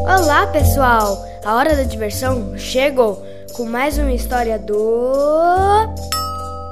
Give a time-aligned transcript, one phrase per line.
[0.06, 1.26] Olá, pessoal!
[1.44, 3.22] A hora da diversão chegou
[3.52, 5.12] com mais uma história do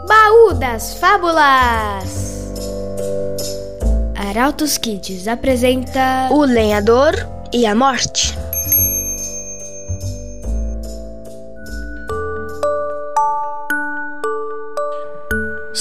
[0.07, 2.53] Baú das Fábulas.
[4.15, 7.13] Arautos Kids apresenta O Lenhador
[7.51, 8.44] e a Morte.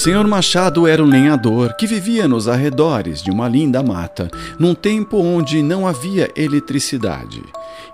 [0.05, 5.17] Senhor Machado era um lenhador que vivia nos arredores de uma linda mata, num tempo
[5.17, 7.41] onde não havia eletricidade.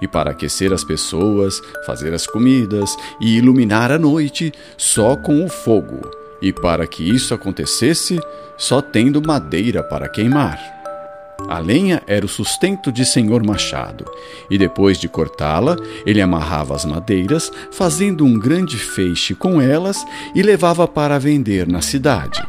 [0.01, 5.47] E para aquecer as pessoas, fazer as comidas e iluminar a noite só com o
[5.47, 6.01] fogo.
[6.41, 8.20] E para que isso acontecesse,
[8.57, 10.80] só tendo madeira para queimar.
[11.48, 14.05] A lenha era o sustento de Senhor Machado,
[14.49, 20.41] e depois de cortá-la, ele amarrava as madeiras, fazendo um grande feixe com elas e
[20.41, 22.41] levava para vender na cidade.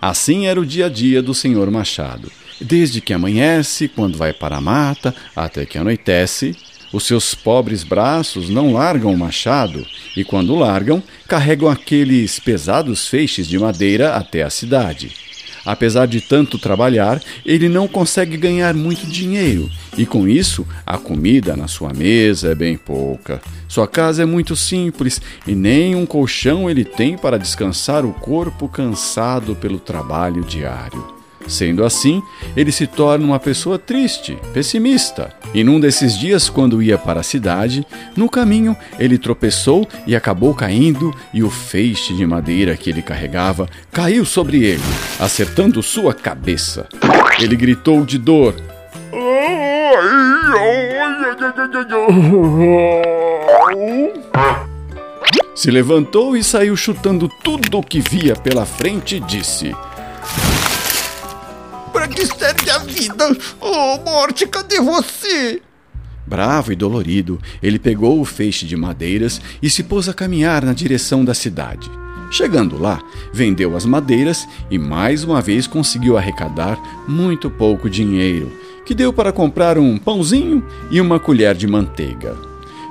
[0.00, 2.30] Assim era o dia a dia do Senhor Machado.
[2.60, 6.56] Desde que amanhece, quando vai para a mata, até que anoitece,
[6.92, 13.46] os seus pobres braços não largam o machado e, quando largam, carregam aqueles pesados feixes
[13.46, 15.29] de madeira até a cidade.
[15.70, 21.54] Apesar de tanto trabalhar, ele não consegue ganhar muito dinheiro e com isso a comida
[21.54, 23.40] na sua mesa é bem pouca.
[23.68, 28.68] Sua casa é muito simples e nem um colchão ele tem para descansar o corpo
[28.68, 31.19] cansado pelo trabalho diário.
[31.46, 32.22] Sendo assim,
[32.56, 35.34] ele se torna uma pessoa triste, pessimista.
[35.52, 37.84] E num desses dias, quando ia para a cidade,
[38.16, 43.68] no caminho ele tropeçou e acabou caindo, e o feixe de madeira que ele carregava
[43.90, 44.82] caiu sobre ele,
[45.18, 46.86] acertando sua cabeça.
[47.40, 48.54] Ele gritou de dor.
[55.54, 59.74] Se levantou e saiu chutando tudo o que via pela frente e disse:
[62.00, 63.36] para que serve a vida?
[63.60, 65.60] Oh, morte, cadê você?
[66.26, 70.72] Bravo e dolorido, ele pegou o feixe de madeiras e se pôs a caminhar na
[70.72, 71.90] direção da cidade.
[72.30, 73.02] Chegando lá,
[73.34, 78.50] vendeu as madeiras e mais uma vez conseguiu arrecadar muito pouco dinheiro,
[78.86, 82.34] que deu para comprar um pãozinho e uma colher de manteiga.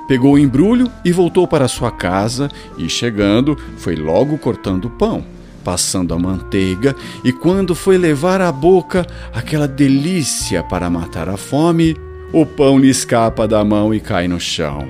[0.06, 2.48] Pegou o embrulho e voltou para sua casa
[2.78, 8.50] e, chegando, foi logo cortando o pão passando a manteiga, e quando foi levar à
[8.50, 11.96] boca aquela delícia para matar a fome,
[12.32, 14.88] o pão lhe escapa da mão e cai no chão,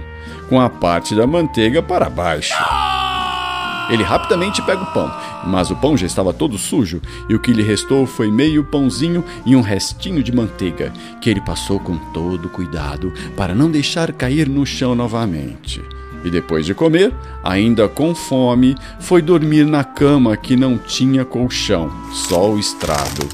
[0.49, 2.55] com a parte da manteiga para baixo.
[3.91, 5.11] Ele rapidamente pega o pão,
[5.47, 9.25] mas o pão já estava todo sujo, e o que lhe restou foi meio pãozinho
[9.45, 14.49] e um restinho de manteiga, que ele passou com todo cuidado para não deixar cair
[14.49, 15.83] no chão novamente.
[16.25, 21.91] E depois de comer, ainda com fome, foi dormir na cama que não tinha colchão,
[22.13, 23.29] só o estrado.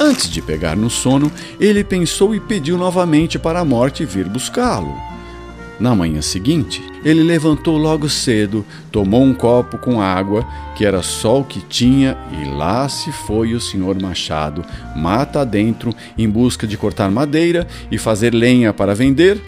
[0.00, 4.92] Antes de pegar no sono, ele pensou e pediu novamente para a morte vir buscá-lo.
[5.78, 10.46] Na manhã seguinte, ele levantou logo cedo, tomou um copo com água,
[10.76, 15.92] que era só o que tinha, e lá se foi o senhor Machado, mata adentro,
[16.16, 19.42] em busca de cortar madeira e fazer lenha para vender,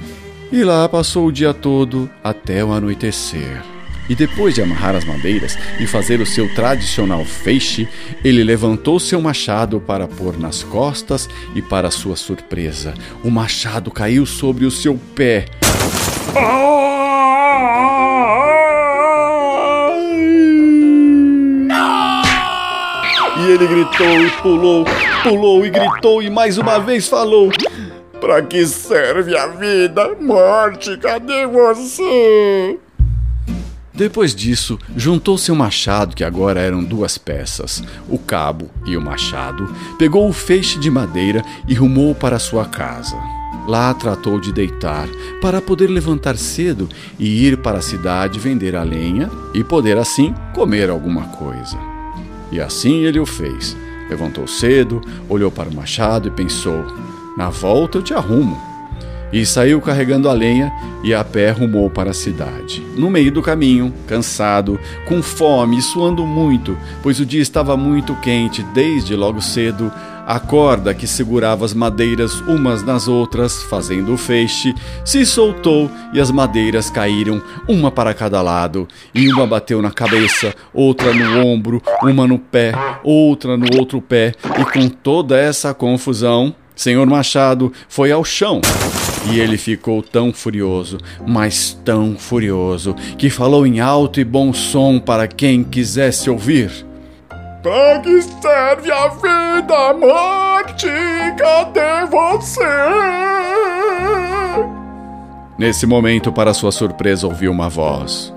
[0.54, 3.60] e lá passou o dia todo até o anoitecer.
[4.08, 7.88] E depois de amarrar as madeiras e fazer o seu tradicional feixe,
[8.22, 12.94] ele levantou seu machado para pôr nas costas e, para sua surpresa,
[13.24, 15.46] o machado caiu sobre o seu pé.
[23.36, 24.84] E ele gritou e pulou,
[25.24, 27.50] pulou e gritou e mais uma vez falou:
[28.24, 30.16] Pra que serve a vida?
[30.18, 32.78] Morte, cadê você?
[33.92, 39.68] Depois disso, juntou seu machado, que agora eram duas peças, o cabo e o machado,
[39.98, 43.14] pegou o feixe de madeira e rumou para sua casa.
[43.68, 45.06] Lá tratou de deitar
[45.42, 46.88] para poder levantar cedo
[47.18, 51.76] e ir para a cidade vender a lenha e poder assim comer alguma coisa.
[52.50, 53.76] E assim ele o fez.
[54.08, 56.86] Levantou cedo, olhou para o machado e pensou:
[57.36, 58.60] na volta eu te arrumo.
[59.32, 60.72] E saiu carregando a lenha
[61.02, 62.80] e a pé rumou para a cidade.
[62.96, 64.78] No meio do caminho, cansado,
[65.08, 69.90] com fome e suando muito, pois o dia estava muito quente desde logo cedo,
[70.26, 76.20] a corda que segurava as madeiras umas nas outras, fazendo o feixe, se soltou e
[76.20, 81.82] as madeiras caíram, uma para cada lado, e uma bateu na cabeça, outra no ombro,
[82.02, 82.72] uma no pé,
[83.02, 88.60] outra no outro pé, e com toda essa confusão, Senhor Machado foi ao chão
[89.30, 94.98] e ele ficou tão furioso, mas tão furioso, que falou em alto e bom som
[94.98, 96.70] para quem quisesse ouvir.
[97.62, 100.86] Para que serve a vida, a morte?
[101.38, 102.60] Cadê você?
[105.56, 108.34] Nesse momento, para sua surpresa, ouviu uma voz.